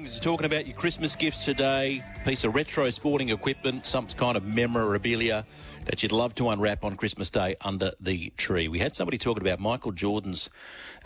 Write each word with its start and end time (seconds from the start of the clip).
Talking 0.00 0.46
about 0.46 0.66
your 0.66 0.76
Christmas 0.76 1.14
gifts 1.14 1.44
today, 1.44 2.02
piece 2.24 2.44
of 2.44 2.54
retro 2.54 2.88
sporting 2.90 3.28
equipment, 3.28 3.84
some 3.84 4.06
kind 4.06 4.36
of 4.36 4.44
memorabilia 4.44 5.44
that 5.84 6.02
you'd 6.02 6.12
love 6.12 6.34
to 6.36 6.48
unwrap 6.48 6.84
on 6.84 6.96
Christmas 6.96 7.28
Day 7.28 7.54
under 7.62 7.92
the 8.00 8.30
tree. 8.36 8.68
We 8.68 8.78
had 8.78 8.94
somebody 8.94 9.18
talking 9.18 9.42
about 9.42 9.60
Michael 9.60 9.92
Jordan's 9.92 10.48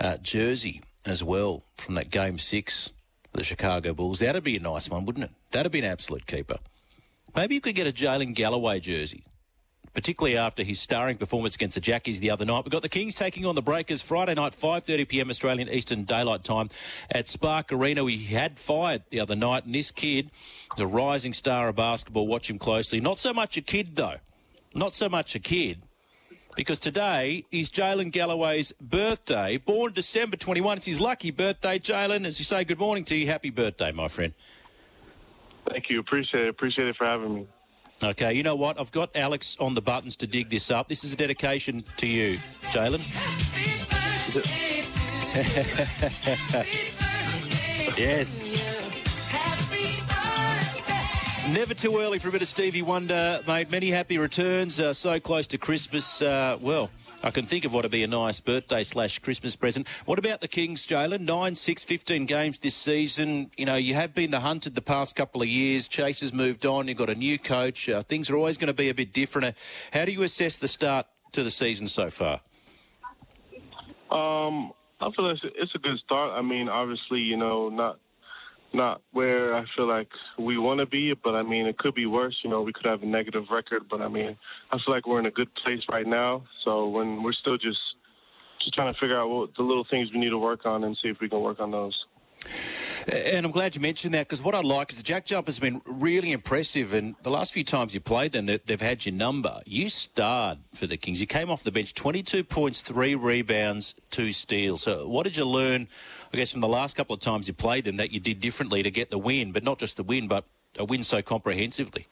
uh, 0.00 0.18
jersey 0.18 0.82
as 1.04 1.24
well 1.24 1.62
from 1.76 1.94
that 1.94 2.10
game 2.10 2.38
six, 2.38 2.92
the 3.32 3.42
Chicago 3.42 3.94
Bulls. 3.94 4.20
That'd 4.20 4.44
be 4.44 4.56
a 4.56 4.60
nice 4.60 4.88
one, 4.88 5.04
wouldn't 5.04 5.24
it? 5.24 5.30
That'd 5.50 5.72
be 5.72 5.80
an 5.80 5.84
absolute 5.84 6.26
keeper. 6.26 6.56
Maybe 7.34 7.56
you 7.56 7.60
could 7.60 7.74
get 7.74 7.86
a 7.86 7.92
Jaylin 7.92 8.34
Galloway 8.34 8.80
jersey 8.80 9.24
particularly 9.94 10.36
after 10.36 10.62
his 10.62 10.80
starring 10.80 11.16
performance 11.16 11.54
against 11.54 11.76
the 11.76 11.80
Jackies 11.80 12.18
the 12.18 12.30
other 12.30 12.44
night. 12.44 12.64
We've 12.64 12.72
got 12.72 12.82
the 12.82 12.88
Kings 12.88 13.14
taking 13.14 13.46
on 13.46 13.54
the 13.54 13.62
Breakers 13.62 14.02
Friday 14.02 14.34
night, 14.34 14.52
5.30pm 14.52 15.30
Australian 15.30 15.68
Eastern 15.70 16.04
Daylight 16.04 16.42
Time 16.44 16.68
at 17.10 17.28
Spark 17.28 17.72
Arena. 17.72 18.04
We 18.04 18.18
had 18.18 18.58
fired 18.58 19.04
the 19.10 19.20
other 19.20 19.36
night, 19.36 19.64
and 19.64 19.74
this 19.74 19.90
kid 19.90 20.30
is 20.74 20.80
a 20.80 20.86
rising 20.86 21.32
star 21.32 21.68
of 21.68 21.76
basketball. 21.76 22.26
Watch 22.26 22.50
him 22.50 22.58
closely. 22.58 23.00
Not 23.00 23.18
so 23.18 23.32
much 23.32 23.56
a 23.56 23.62
kid, 23.62 23.96
though. 23.96 24.16
Not 24.74 24.92
so 24.92 25.08
much 25.08 25.34
a 25.34 25.38
kid. 25.38 25.82
Because 26.56 26.78
today 26.78 27.44
is 27.50 27.70
Jaylin 27.70 28.12
Galloway's 28.12 28.72
birthday, 28.80 29.56
born 29.56 29.92
December 29.92 30.36
21. 30.36 30.76
It's 30.76 30.86
his 30.86 31.00
lucky 31.00 31.32
birthday, 31.32 31.78
Jaylin. 31.78 32.24
As 32.24 32.38
you 32.38 32.44
say, 32.44 32.62
good 32.64 32.78
morning 32.78 33.04
to 33.06 33.16
you. 33.16 33.26
Happy 33.26 33.50
birthday, 33.50 33.90
my 33.90 34.06
friend. 34.06 34.34
Thank 35.68 35.90
you. 35.90 35.98
Appreciate 35.98 36.44
it. 36.44 36.48
Appreciate 36.48 36.88
it 36.88 36.96
for 36.96 37.06
having 37.06 37.34
me. 37.34 37.46
Okay, 38.02 38.34
you 38.34 38.42
know 38.42 38.54
what? 38.54 38.78
I've 38.78 38.92
got 38.92 39.10
Alex 39.14 39.56
on 39.60 39.74
the 39.74 39.80
buttons 39.80 40.16
to 40.16 40.26
dig 40.26 40.50
this 40.50 40.70
up. 40.70 40.88
This 40.88 41.04
is 41.04 41.12
a 41.12 41.16
dedication 41.16 41.84
to 41.96 42.06
you, 42.06 42.36
Jaylin. 42.70 43.00
yes. 47.98 48.83
Never 51.52 51.74
too 51.74 51.98
early 51.98 52.18
for 52.18 52.28
a 52.28 52.32
bit 52.32 52.40
of 52.40 52.48
Stevie 52.48 52.80
Wonder, 52.80 53.38
mate. 53.46 53.70
Many 53.70 53.90
happy 53.90 54.16
returns. 54.16 54.80
Uh, 54.80 54.94
so 54.94 55.20
close 55.20 55.46
to 55.48 55.58
Christmas. 55.58 56.22
Uh, 56.22 56.56
well, 56.58 56.90
I 57.22 57.30
can 57.30 57.44
think 57.44 57.66
of 57.66 57.74
what 57.74 57.84
would 57.84 57.92
be 57.92 58.02
a 58.02 58.06
nice 58.06 58.40
birthday 58.40 58.82
slash 58.82 59.18
Christmas 59.18 59.54
present. 59.54 59.86
What 60.06 60.18
about 60.18 60.40
the 60.40 60.48
Kings, 60.48 60.86
Jaylin? 60.86 61.20
9, 61.20 61.54
6, 61.54 61.84
15 61.84 62.24
games 62.24 62.58
this 62.60 62.74
season. 62.74 63.50
You 63.58 63.66
know, 63.66 63.76
you 63.76 63.92
have 63.92 64.14
been 64.14 64.30
the 64.30 64.40
hunted 64.40 64.74
the 64.74 64.82
past 64.82 65.16
couple 65.16 65.42
of 65.42 65.48
years. 65.48 65.86
Chase 65.86 66.22
has 66.22 66.32
moved 66.32 66.64
on. 66.64 66.88
You've 66.88 66.96
got 66.96 67.10
a 67.10 67.14
new 67.14 67.38
coach. 67.38 67.90
Uh, 67.90 68.02
things 68.02 68.30
are 68.30 68.36
always 68.36 68.56
going 68.56 68.68
to 68.68 68.74
be 68.74 68.88
a 68.88 68.94
bit 68.94 69.12
different. 69.12 69.48
Uh, 69.48 69.52
how 69.92 70.06
do 70.06 70.12
you 70.12 70.22
assess 70.22 70.56
the 70.56 70.68
start 70.68 71.06
to 71.32 71.42
the 71.42 71.50
season 71.50 71.88
so 71.88 72.08
far? 72.08 72.40
Um, 74.10 74.72
I 74.98 75.10
feel 75.14 75.28
it's 75.28 75.74
a 75.74 75.78
good 75.78 75.98
start. 75.98 76.32
I 76.32 76.40
mean, 76.40 76.70
obviously, 76.70 77.20
you 77.20 77.36
know, 77.36 77.68
not 77.68 77.98
not 78.74 79.00
where 79.12 79.54
I 79.54 79.64
feel 79.76 79.86
like 79.86 80.08
we 80.38 80.58
want 80.58 80.80
to 80.80 80.86
be, 80.86 81.14
but 81.14 81.34
I 81.34 81.42
mean, 81.42 81.66
it 81.66 81.78
could 81.78 81.94
be 81.94 82.06
worse. 82.06 82.38
You 82.42 82.50
know, 82.50 82.62
we 82.62 82.72
could 82.72 82.86
have 82.86 83.02
a 83.02 83.06
negative 83.06 83.44
record, 83.50 83.88
but 83.88 84.02
I 84.02 84.08
mean, 84.08 84.36
I 84.70 84.78
feel 84.78 84.94
like 84.94 85.06
we're 85.06 85.20
in 85.20 85.26
a 85.26 85.30
good 85.30 85.54
place 85.54 85.82
right 85.88 86.06
now. 86.06 86.44
So 86.64 86.88
when 86.88 87.22
we're 87.22 87.32
still 87.32 87.56
just 87.56 87.80
just 88.60 88.74
trying 88.74 88.92
to 88.92 88.98
figure 88.98 89.18
out 89.18 89.28
what 89.28 89.54
the 89.54 89.62
little 89.62 89.84
things 89.84 90.12
we 90.12 90.18
need 90.18 90.30
to 90.30 90.38
work 90.38 90.66
on 90.66 90.84
and 90.84 90.96
see 91.02 91.08
if 91.08 91.20
we 91.20 91.28
can 91.28 91.40
work 91.40 91.60
on 91.60 91.70
those. 91.70 92.04
And 93.06 93.44
I'm 93.44 93.52
glad 93.52 93.74
you 93.74 93.82
mentioned 93.82 94.14
that 94.14 94.28
because 94.28 94.40
what 94.40 94.54
I 94.54 94.60
like 94.60 94.90
is 94.90 94.96
the 94.96 95.02
Jack 95.02 95.26
Jump 95.26 95.46
has 95.46 95.58
been 95.58 95.82
really 95.84 96.32
impressive. 96.32 96.94
And 96.94 97.14
the 97.22 97.30
last 97.30 97.52
few 97.52 97.64
times 97.64 97.94
you 97.94 98.00
played 98.00 98.32
them, 98.32 98.46
they've 98.46 98.80
had 98.80 99.04
your 99.04 99.14
number. 99.14 99.60
You 99.66 99.90
starred 99.90 100.58
for 100.74 100.86
the 100.86 100.96
Kings. 100.96 101.20
You 101.20 101.26
came 101.26 101.50
off 101.50 101.62
the 101.62 101.72
bench, 101.72 101.92
22 101.92 102.44
points, 102.44 102.80
three 102.80 103.14
rebounds, 103.14 103.94
two 104.10 104.32
steals. 104.32 104.82
So 104.82 105.06
what 105.06 105.24
did 105.24 105.36
you 105.36 105.44
learn, 105.44 105.86
I 106.32 106.36
guess, 106.38 106.52
from 106.52 106.62
the 106.62 106.68
last 106.68 106.96
couple 106.96 107.14
of 107.14 107.20
times 107.20 107.46
you 107.46 107.52
played 107.52 107.84
them 107.84 107.98
that 107.98 108.10
you 108.10 108.20
did 108.20 108.40
differently 108.40 108.82
to 108.82 108.90
get 108.90 109.10
the 109.10 109.18
win? 109.18 109.52
But 109.52 109.64
not 109.64 109.78
just 109.78 109.98
the 109.98 110.02
win, 110.02 110.26
but 110.26 110.44
a 110.78 110.84
win 110.84 111.02
so 111.02 111.20
comprehensively. 111.20 112.06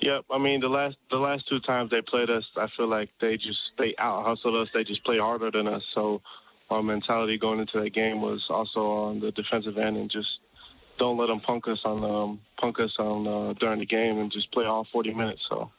Yep, 0.00 0.26
I 0.30 0.38
mean 0.38 0.60
the 0.60 0.68
last 0.68 0.96
the 1.10 1.16
last 1.16 1.48
two 1.48 1.58
times 1.60 1.90
they 1.90 2.02
played 2.02 2.28
us, 2.30 2.44
I 2.56 2.68
feel 2.76 2.86
like 2.86 3.10
they 3.20 3.36
just 3.36 3.58
they 3.78 3.94
out 3.98 4.26
hustled 4.26 4.54
us. 4.54 4.68
They 4.74 4.84
just 4.84 5.02
play 5.04 5.18
harder 5.18 5.50
than 5.50 5.66
us. 5.66 5.82
So 5.94 6.20
our 6.70 6.82
mentality 6.82 7.38
going 7.38 7.60
into 7.60 7.80
that 7.80 7.90
game 7.90 8.20
was 8.20 8.44
also 8.50 8.80
on 8.80 9.20
the 9.20 9.30
defensive 9.32 9.78
end 9.78 9.96
and 9.96 10.10
just 10.10 10.28
don't 10.98 11.18
let 11.18 11.26
them 11.26 11.40
punk 11.40 11.68
us 11.68 11.78
on 11.84 12.02
um, 12.04 12.40
punk 12.58 12.80
us 12.80 12.92
on 12.98 13.26
uh, 13.26 13.52
during 13.54 13.80
the 13.80 13.86
game 13.86 14.18
and 14.18 14.32
just 14.32 14.50
play 14.52 14.64
all 14.64 14.86
40 14.92 15.14
minutes. 15.14 15.40
So. 15.48 15.70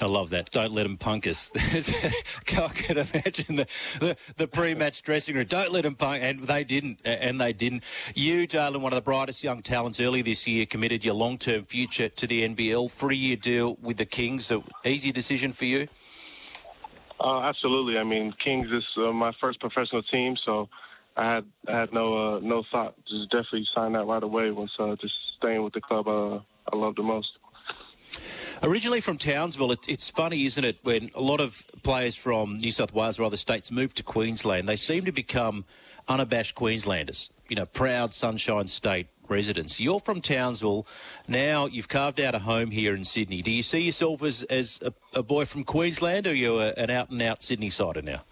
I 0.00 0.06
love 0.06 0.30
that. 0.30 0.50
Don't 0.50 0.72
let 0.72 0.82
them 0.82 0.98
punk 0.98 1.26
us. 1.26 1.52
I 1.56 2.68
can 2.68 2.98
imagine 2.98 3.56
the, 3.56 3.66
the, 4.00 4.16
the, 4.36 4.48
pre-match 4.48 5.02
dressing 5.02 5.36
room. 5.36 5.46
Don't 5.46 5.72
let 5.72 5.84
them 5.84 5.94
punk, 5.94 6.22
and 6.22 6.40
they 6.42 6.64
didn't. 6.64 7.00
And 7.04 7.40
they 7.40 7.52
didn't. 7.52 7.82
You, 8.14 8.46
Jaylin, 8.46 8.80
one 8.80 8.92
of 8.92 8.96
the 8.96 9.02
brightest 9.02 9.42
young 9.42 9.60
talents 9.60 10.00
early 10.00 10.22
this 10.22 10.46
year, 10.46 10.66
committed 10.66 11.04
your 11.04 11.14
long-term 11.14 11.64
future 11.64 12.08
to 12.08 12.26
the 12.26 12.46
NBL. 12.46 12.90
Three-year 12.90 13.36
deal 13.36 13.76
with 13.80 13.96
the 13.96 14.04
Kings. 14.04 14.46
So 14.46 14.64
easy 14.84 15.12
decision 15.12 15.52
for 15.52 15.64
you. 15.64 15.86
Uh, 17.18 17.40
absolutely. 17.40 17.98
I 17.98 18.04
mean, 18.04 18.34
Kings 18.44 18.68
is 18.70 18.84
uh, 18.98 19.12
my 19.12 19.32
first 19.40 19.60
professional 19.60 20.02
team, 20.02 20.36
so 20.44 20.68
I 21.16 21.34
had 21.34 21.44
I 21.66 21.80
had 21.80 21.92
no 21.92 22.36
uh, 22.36 22.40
no 22.40 22.62
thought. 22.70 22.94
Just 23.08 23.30
definitely 23.30 23.66
signed 23.74 23.94
that 23.94 24.04
right 24.04 24.22
away. 24.22 24.50
Was 24.50 24.70
uh, 24.78 24.96
just 24.96 25.14
staying 25.38 25.62
with 25.62 25.72
the 25.72 25.80
club 25.80 26.08
uh, 26.08 26.40
I 26.72 26.76
love 26.76 26.96
the 26.96 27.02
most. 27.02 27.28
Originally 28.62 29.00
from 29.00 29.18
Townsville, 29.18 29.72
it, 29.72 29.88
it's 29.88 30.08
funny, 30.08 30.44
isn't 30.44 30.64
it, 30.64 30.78
when 30.82 31.10
a 31.14 31.22
lot 31.22 31.40
of 31.40 31.66
players 31.82 32.16
from 32.16 32.56
New 32.56 32.70
South 32.70 32.92
Wales 32.94 33.18
or 33.18 33.24
other 33.24 33.36
states 33.36 33.70
move 33.70 33.92
to 33.94 34.02
Queensland, 34.02 34.68
they 34.68 34.76
seem 34.76 35.04
to 35.04 35.12
become 35.12 35.64
unabashed 36.08 36.54
Queenslanders. 36.54 37.30
You 37.48 37.56
know, 37.56 37.66
proud 37.66 38.14
Sunshine 38.14 38.66
State 38.66 39.08
residents. 39.30 39.80
You're 39.80 40.00
from 40.00 40.20
Townsville. 40.20 40.86
Now 41.28 41.66
you've 41.66 41.88
carved 41.88 42.20
out 42.20 42.34
a 42.34 42.40
home 42.40 42.70
here 42.70 42.94
in 42.94 43.04
Sydney. 43.04 43.42
Do 43.42 43.50
you 43.50 43.62
see 43.62 43.80
yourself 43.80 44.22
as, 44.22 44.42
as 44.44 44.80
a, 44.82 44.92
a 45.18 45.22
boy 45.22 45.44
from 45.44 45.64
Queensland 45.64 46.26
or 46.26 46.30
are 46.30 46.34
you 46.34 46.58
a, 46.58 46.70
an 46.72 46.90
out 46.90 47.10
and 47.10 47.20
out 47.22 47.42
Sydney 47.42 47.70
sider 47.70 48.02
now? 48.02 48.22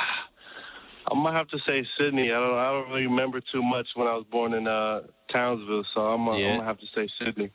I 1.11 1.15
might 1.15 1.33
have 1.33 1.47
to 1.49 1.57
say 1.67 1.85
Sydney. 1.97 2.31
I 2.31 2.39
don't. 2.39 2.57
I 2.57 2.71
don't 2.71 2.89
really 2.89 3.07
remember 3.07 3.41
too 3.51 3.63
much 3.63 3.87
when 3.95 4.07
I 4.07 4.13
was 4.13 4.25
born 4.29 4.53
in 4.53 4.67
uh, 4.67 5.01
Townsville, 5.31 5.83
so 5.95 6.01
I'm, 6.01 6.27
uh, 6.27 6.37
yeah. 6.37 6.49
I'm 6.49 6.57
gonna 6.57 6.67
have 6.67 6.79
to 6.79 6.85
say 6.93 7.07
Sydney. 7.19 7.51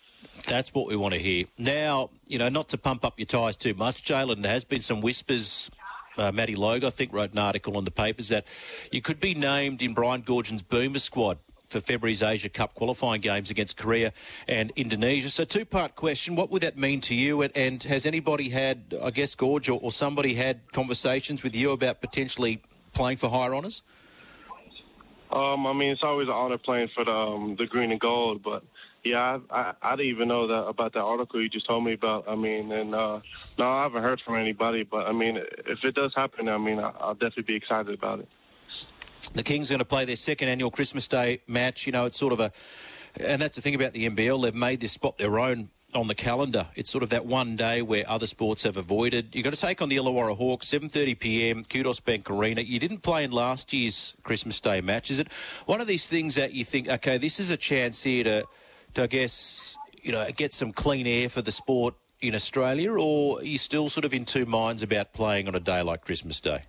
That's 0.47 0.75
what 0.75 0.88
we 0.88 0.97
want 0.97 1.15
to 1.15 1.21
hear. 1.21 1.44
Now, 1.56 2.11
you 2.26 2.38
know, 2.38 2.49
not 2.49 2.69
to 2.71 2.79
pump 2.79 3.05
up 3.05 3.19
your 3.19 3.26
tyres 3.26 3.56
too 3.56 3.75
much, 3.75 4.05
Jaylin. 4.05 4.43
There 4.43 4.53
has 4.53 4.65
been 4.65 4.81
some 4.81 5.00
whispers. 5.00 5.71
Uh, 6.17 6.31
Matty 6.32 6.55
Logue, 6.55 6.85
I 6.85 6.91
think, 6.91 7.12
wrote 7.12 7.32
an 7.32 7.38
article 7.38 7.76
in 7.79 7.85
the 7.85 7.91
papers 7.91 8.29
that 8.29 8.47
you 8.93 9.03
could 9.03 9.19
be 9.19 9.35
named 9.35 9.82
in 9.82 9.94
Brian 9.94 10.23
Goorjian's 10.23 10.62
Boomer 10.62 11.00
squad 11.00 11.38
for 11.69 11.81
February's 11.81 12.22
Asia 12.22 12.49
Cup 12.49 12.75
qualifying 12.75 13.20
games 13.20 13.50
against 13.50 13.76
Korea 13.76 14.12
and 14.46 14.72
Indonesia. 14.76 15.31
So, 15.31 15.44
two 15.44 15.64
part 15.64 15.94
question 15.94 16.37
what 16.37 16.50
would 16.50 16.62
that 16.62 16.76
mean 16.76 17.00
to 17.02 17.14
you? 17.14 17.43
And, 17.43 17.56
and 17.56 17.82
has 17.84 18.06
anybody 18.06 18.50
had, 18.50 18.94
I 19.02 19.11
guess, 19.11 19.34
Gorge 19.34 19.69
or, 19.69 19.81
or, 19.81 19.90
somebody 19.90 20.34
had 20.34 20.61
conversations 20.72 21.43
with 21.43 21.55
you 21.55 21.70
about 21.70 22.00
potentially 22.00 22.62
playing 22.93 23.16
for 23.16 23.28
higher 23.28 23.55
honours? 23.55 23.82
Um, 25.32 25.66
I 25.66 25.72
mean, 25.72 25.90
it's 25.90 26.02
always 26.02 26.28
an 26.28 26.34
honour 26.34 26.58
playing 26.58 26.90
for 26.94 27.05
the, 27.05 27.11
um, 27.11 27.56
the 27.56 27.66
green 27.66 27.90
and 27.90 28.00
gold, 28.00 28.43
but 28.43 28.62
yeah, 29.02 29.38
I, 29.50 29.56
I, 29.56 29.75
I, 29.82 29.96
didn't 29.96 30.12
even 30.12 30.28
know 30.28 30.46
that 30.46 30.69
about 30.69 30.93
that 30.94 31.00
article 31.00 31.43
you 31.43 31.49
just 31.49 31.66
told 31.66 31.84
me 31.84 31.93
about. 31.93 32.28
I 32.28 32.37
mean, 32.37 32.72
and 32.72 32.94
uh, 32.94 33.20
no, 33.58 33.69
I 33.69 33.82
haven't 33.82 34.02
heard 34.02 34.20
from 34.25 34.37
anybody, 34.37 34.84
but 34.84 35.06
I 35.06 35.12
mean, 35.12 35.37
if 35.37 35.84
it 35.84 35.94
does 35.94 36.12
happen, 36.14 36.49
I 36.49 36.56
mean, 36.56 36.78
I, 36.78 36.90
I'll 37.00 37.14
definitely 37.14 37.43
be 37.43 37.56
excited 37.56 37.93
about 37.93 38.20
it. 38.20 38.28
The 39.32 39.43
Kings 39.43 39.71
are 39.71 39.75
going 39.75 39.79
to 39.81 39.85
play 39.85 40.05
their 40.05 40.17
second 40.17 40.49
annual 40.49 40.71
Christmas 40.71 41.09
Day 41.09 41.41
match. 41.49 41.87
You 41.87 41.93
know, 41.93 42.05
it's 42.05 42.19
sort 42.19 42.32
of 42.32 42.41
a, 42.41 42.53
and 43.19 43.41
that's 43.41 43.56
the 43.56 43.62
thing 43.62 43.75
about 43.75 43.93
the 43.93 44.09
NBL. 44.09 44.43
They've 44.43 44.55
made 44.55 44.81
this 44.81 44.93
spot 44.93 45.19
their 45.19 45.38
own 45.38 45.69
on 45.94 46.09
the 46.09 46.15
calendar. 46.15 46.67
It's 46.75 46.91
sort 46.91 47.03
of 47.03 47.11
that 47.11 47.25
one 47.25 47.56
day 47.56 47.81
where 47.81 48.09
other 48.09 48.26
sports 48.26 48.65
have 48.65 48.76
avoided. 48.76 49.35
You've 49.35 49.44
got 49.44 49.55
to 49.55 49.61
take 49.61 49.81
on 49.81 49.88
the 49.88 49.97
Illawarra 49.97 50.37
Hawks, 50.37 50.67
7:30 50.67 51.19
p.m. 51.19 51.65
Kudos 51.65 52.00
Bank 52.00 52.31
Arena. 52.31 52.61
You 52.61 52.79
didn't 52.79 53.03
play 53.03 53.25
in 53.25 53.31
last 53.31 53.73
year's 53.73 54.15
Christmas 54.23 54.61
Day 54.61 54.81
match. 54.81 55.11
Is 55.11 55.19
it 55.19 55.32
one 55.67 55.81
of 55.81 55.87
these 55.87 56.06
things 56.06 56.35
that 56.35 56.53
you 56.53 56.65
think, 56.65 56.88
okay, 56.88 57.19
this 57.19 57.41
is 57.41 57.50
a 57.50 57.56
chance 57.56 58.03
here 58.03 58.25
to, 58.25 58.44
to 58.94 59.03
I 59.05 59.06
guess, 59.06 59.76
you 60.03 60.12
know, 60.12 60.29
get 60.32 60.53
some 60.53 60.73
clean 60.73 61.06
air 61.06 61.29
for 61.29 61.43
the 61.43 61.53
sport 61.53 61.94
in 62.21 62.35
Australia, 62.35 62.93
or 62.93 63.38
are 63.38 63.44
you 63.44 63.59
still 63.59 63.88
sort 63.88 64.05
of 64.05 64.15
in 64.15 64.25
two 64.25 64.47
minds 64.47 64.82
about 64.82 65.12
playing 65.12 65.47
on 65.49 65.55
a 65.55 65.61
day 65.61 65.82
like 65.82 66.05
Christmas 66.05 66.41
Day? 66.41 66.62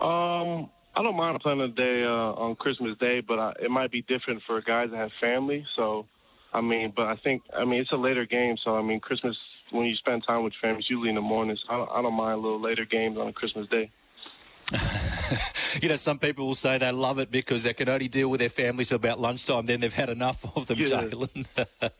Um, 0.00 0.70
I 0.94 1.02
don't 1.02 1.16
mind 1.16 1.40
playing 1.40 1.60
a 1.60 1.68
day 1.68 2.04
uh, 2.04 2.08
on 2.08 2.54
Christmas 2.56 2.98
Day, 2.98 3.20
but 3.20 3.38
I, 3.38 3.52
it 3.62 3.70
might 3.70 3.90
be 3.90 4.02
different 4.02 4.42
for 4.46 4.60
guys 4.60 4.90
that 4.90 4.96
have 4.96 5.10
family. 5.20 5.66
So, 5.74 6.06
I 6.52 6.60
mean, 6.60 6.92
but 6.94 7.06
I 7.06 7.16
think 7.16 7.42
I 7.56 7.64
mean 7.64 7.80
it's 7.80 7.92
a 7.92 7.96
later 7.96 8.26
game, 8.26 8.56
so 8.58 8.76
I 8.76 8.82
mean 8.82 9.00
Christmas 9.00 9.36
when 9.70 9.86
you 9.86 9.96
spend 9.96 10.22
time 10.26 10.44
with 10.44 10.52
family, 10.60 10.80
it's 10.80 10.90
usually 10.90 11.08
in 11.08 11.14
the 11.14 11.22
mornings. 11.22 11.64
I 11.68 11.78
don't, 11.78 11.90
I 11.90 12.02
don't 12.02 12.14
mind 12.14 12.34
a 12.34 12.36
little 12.36 12.60
later 12.60 12.84
games 12.84 13.16
on 13.16 13.28
a 13.28 13.32
Christmas 13.32 13.68
Day. 13.68 13.90
you 15.82 15.88
know, 15.88 15.96
some 15.96 16.18
people 16.18 16.46
will 16.46 16.54
say 16.54 16.78
they 16.78 16.90
love 16.90 17.18
it 17.18 17.30
because 17.30 17.62
they 17.62 17.72
can 17.72 17.88
only 17.88 18.08
deal 18.08 18.28
with 18.28 18.40
their 18.40 18.48
families 18.48 18.92
about 18.92 19.20
lunchtime. 19.20 19.66
Then 19.66 19.80
they've 19.80 19.92
had 19.92 20.08
enough 20.08 20.44
of 20.56 20.66
them, 20.66 20.78
Yeah. 20.78 20.86
Jaylin. 20.86 21.46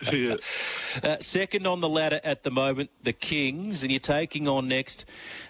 yeah. 1.02 1.10
Uh, 1.10 1.18
second 1.18 1.66
on 1.66 1.80
the 1.80 1.88
ladder 1.88 2.20
at 2.24 2.42
the 2.42 2.50
moment, 2.50 2.90
the 3.02 3.12
Kings, 3.12 3.82
and 3.82 3.90
you're 3.92 4.00
taking 4.00 4.48
on 4.48 4.68
next 4.68 5.04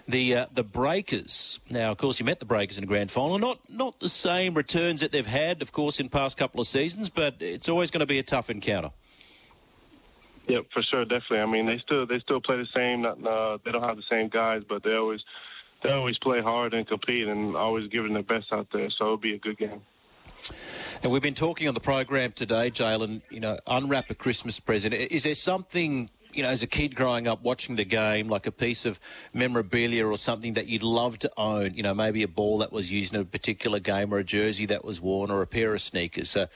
the 0.07 0.35
uh, 0.35 0.45
the 0.53 0.63
Breakers. 0.63 1.59
Now, 1.69 1.91
of 1.91 1.97
course, 1.97 2.19
you 2.19 2.25
met 2.25 2.39
the 2.39 2.45
Breakers 2.45 2.77
in 2.77 2.83
the 2.83 2.87
grand 2.87 3.11
final. 3.11 3.39
Not 3.39 3.59
not 3.69 3.99
the 3.99 4.09
same 4.09 4.53
returns 4.53 5.01
that 5.01 5.11
they've 5.11 5.25
had, 5.25 5.61
of 5.61 5.71
course, 5.71 5.99
in 5.99 6.09
past 6.09 6.37
couple 6.37 6.59
of 6.59 6.67
seasons, 6.67 7.09
but 7.09 7.35
it's 7.39 7.69
always 7.69 7.91
going 7.91 7.99
to 8.01 8.05
be 8.05 8.19
a 8.19 8.23
tough 8.23 8.49
encounter. 8.49 8.91
Yeah, 10.47 10.59
for 10.73 10.81
sure, 10.83 11.05
definitely. 11.05 11.39
I 11.39 11.45
mean, 11.45 11.65
they 11.67 11.77
still 11.77 12.05
they 12.05 12.19
still 12.19 12.41
play 12.41 12.57
the 12.57 12.67
same. 12.75 13.01
Not, 13.03 13.25
uh, 13.25 13.57
they 13.63 13.71
don't 13.71 13.83
have 13.83 13.95
the 13.95 14.03
same 14.09 14.27
guys, 14.27 14.63
but 14.67 14.83
they 14.83 14.93
always 14.93 15.21
they 15.83 15.91
always 15.91 16.17
play 16.17 16.41
hard 16.41 16.73
and 16.73 16.87
compete 16.87 17.27
and 17.27 17.55
always 17.55 17.89
giving 17.89 18.13
their 18.13 18.23
best 18.23 18.51
out 18.51 18.67
there. 18.71 18.89
So 18.89 19.05
it'll 19.05 19.17
be 19.17 19.35
a 19.35 19.39
good 19.39 19.57
game. 19.57 19.81
And 21.03 21.11
we've 21.11 21.21
been 21.21 21.33
talking 21.33 21.67
on 21.67 21.73
the 21.73 21.79
program 21.79 22.31
today, 22.31 22.71
Jaylin. 22.71 23.21
You 23.29 23.41
know, 23.41 23.57
unwrap 23.67 24.09
a 24.09 24.15
Christmas 24.15 24.59
present. 24.59 24.93
Is 24.93 25.23
there 25.23 25.35
something? 25.35 26.09
You 26.33 26.41
know, 26.41 26.49
as 26.49 26.63
a 26.63 26.67
kid 26.67 26.95
growing 26.95 27.27
up 27.27 27.43
watching 27.43 27.75
the 27.75 27.85
game, 27.85 28.27
like 28.27 28.47
a 28.47 28.51
piece 28.51 28.85
of 28.85 28.99
memorabilia 29.35 30.07
or 30.07 30.17
something 30.17 30.53
that 30.53 30.65
you'd 30.65 30.81
love 30.81 31.19
to 31.19 31.31
own, 31.37 31.75
you 31.75 31.83
know, 31.83 31.93
maybe 31.93 32.23
a 32.23 32.27
ball 32.27 32.57
that 32.57 32.71
was 32.71 32.91
used 32.91 33.13
in 33.13 33.21
a 33.21 33.25
particular 33.25 33.79
game 33.79 34.11
or 34.11 34.17
a 34.17 34.23
jersey 34.23 34.65
that 34.65 34.83
was 34.83 34.99
worn 34.99 35.29
or 35.29 35.43
a 35.43 35.47
pair 35.47 35.75
of 35.75 35.81
sneakers. 35.81 36.31
So 36.31 36.47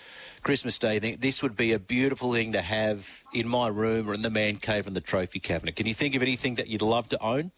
Christmas 0.41 0.79
Day, 0.79 0.97
this 0.97 1.43
would 1.43 1.55
be 1.55 1.73
a 1.73 1.79
beautiful 1.79 2.33
thing 2.33 2.53
to 2.53 2.61
have 2.61 3.23
in 3.35 3.47
my 3.47 3.67
room 3.67 4.09
or 4.09 4.15
in 4.15 4.23
the 4.23 4.31
man 4.31 4.55
cave 4.55 4.87
in 4.87 4.95
the 4.95 5.01
trophy 5.01 5.39
cabinet. 5.39 5.75
Can 5.75 5.85
you 5.85 5.93
think 5.93 6.15
of 6.15 6.23
anything 6.23 6.55
that 6.55 6.69
you'd 6.69 6.81
love 6.81 7.07
to 7.09 7.21
own? 7.21 7.51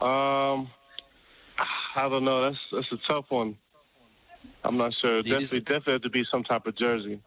Um, 0.00 0.68
I 1.96 2.08
don't 2.08 2.24
know. 2.24 2.42
That's 2.50 2.58
that's 2.72 2.92
a 2.92 2.98
tough 3.12 3.26
one. 3.30 3.56
I'm 4.64 4.76
not 4.76 4.92
sure. 5.00 5.18
It 5.18 5.22
Definitely, 5.24 5.42
is- 5.58 5.64
definitely 5.64 5.92
have 5.94 6.02
to 6.02 6.10
be 6.10 6.24
some 6.30 6.44
type 6.44 6.66
of 6.66 6.76
jersey. 6.76 7.20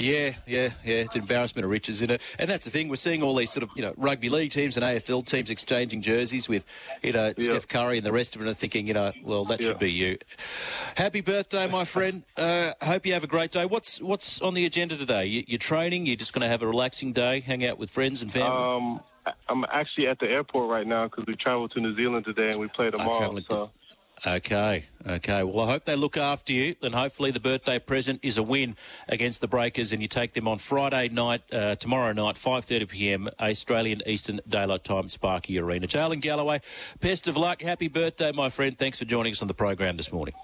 Yeah, 0.00 0.34
yeah, 0.46 0.68
yeah. 0.84 0.94
It's 0.98 1.16
an 1.16 1.22
embarrassment 1.22 1.64
of 1.64 1.72
riches, 1.72 1.96
isn't 1.96 2.10
it? 2.12 2.22
And 2.38 2.48
that's 2.48 2.64
the 2.64 2.70
thing. 2.70 2.88
We're 2.88 2.94
seeing 2.94 3.20
all 3.20 3.34
these 3.34 3.50
sort 3.50 3.64
of, 3.64 3.70
you 3.74 3.82
know, 3.82 3.94
rugby 3.96 4.28
league 4.28 4.52
teams 4.52 4.76
and 4.76 4.84
AFL 4.86 5.26
teams 5.26 5.50
exchanging 5.50 6.02
jerseys 6.02 6.48
with, 6.48 6.66
you 7.02 7.10
know, 7.12 7.32
Yeah. 7.36 7.50
Steph 7.50 7.66
Curry 7.66 7.96
and 7.96 8.06
the 8.06 8.12
rest 8.12 8.36
of 8.36 8.42
it, 8.42 8.46
and 8.46 8.56
thinking, 8.56 8.86
you 8.86 8.94
know, 8.94 9.10
well, 9.24 9.44
that 9.46 9.60
Yeah. 9.60 9.66
should 9.68 9.80
be 9.80 9.90
you. 9.90 10.16
Happy 10.96 11.20
birthday, 11.20 11.66
my 11.68 11.84
friend. 11.84 12.22
Uh, 12.36 12.74
hope 12.80 13.06
you 13.06 13.12
have 13.12 13.24
a 13.24 13.26
great 13.26 13.50
day. 13.50 13.64
What's 13.66 14.00
what's 14.00 14.40
on 14.40 14.54
the 14.54 14.64
agenda 14.64 14.96
today? 14.96 15.26
You, 15.26 15.42
you're 15.48 15.58
training. 15.58 16.06
You're 16.06 16.14
just 16.14 16.32
going 16.32 16.42
to 16.42 16.48
have 16.48 16.62
a 16.62 16.66
relaxing 16.68 17.12
day, 17.12 17.40
hang 17.40 17.64
out 17.66 17.76
with 17.76 17.90
friends 17.90 18.22
and 18.22 18.32
family. 18.32 18.66
Um, 18.68 19.00
I'm 19.48 19.64
actually 19.72 20.08
at 20.08 20.18
the 20.18 20.26
airport 20.26 20.70
right 20.70 20.86
now 20.86 21.08
because 21.08 21.24
we 21.26 21.34
traveled 21.34 21.72
to 21.72 21.80
New 21.80 21.96
Zealand 21.96 22.24
today 22.24 22.48
and 22.48 22.58
we 22.58 22.68
play 22.68 22.90
tomorrow. 22.90 23.38
So 23.48 23.70
Okay, 24.26 24.86
okay. 25.06 25.44
Well, 25.44 25.68
I 25.68 25.70
hope 25.70 25.84
they 25.84 25.94
look 25.94 26.16
after 26.16 26.52
you, 26.52 26.74
and 26.82 26.92
hopefully 26.92 27.30
the 27.30 27.38
birthday 27.38 27.78
present 27.78 28.18
is 28.24 28.36
a 28.36 28.42
win 28.42 28.74
against 29.06 29.40
the 29.40 29.46
Breakers, 29.46 29.92
and 29.92 30.02
you 30.02 30.08
take 30.08 30.32
them 30.32 30.48
on 30.48 30.58
Friday 30.58 31.08
night, 31.08 31.42
uh, 31.52 31.76
tomorrow 31.76 32.12
night, 32.12 32.34
5:30 32.34 32.88
p.m. 32.88 33.28
Australian 33.40 34.02
Eastern 34.06 34.40
Daylight 34.48 34.82
Time, 34.82 35.06
Spark 35.06 35.48
Arena. 35.50 35.86
Jaylin 35.86 36.20
Galloway, 36.20 36.60
best 37.00 37.28
of 37.28 37.36
luck. 37.36 37.62
Happy 37.62 37.86
birthday, 37.86 38.32
my 38.32 38.48
friend. 38.48 38.76
Thanks 38.76 38.98
for 38.98 39.04
joining 39.04 39.32
us 39.32 39.42
on 39.42 39.46
the 39.46 39.54
program 39.54 39.96
this 39.96 40.12
morning. 40.12 40.34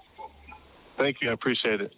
thank 0.97 1.17
you. 1.21 1.29
I 1.29 1.33
appreciate 1.33 1.81
it. 1.81 1.91